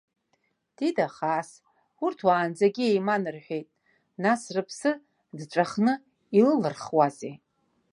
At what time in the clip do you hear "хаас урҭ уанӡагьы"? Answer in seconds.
1.15-2.85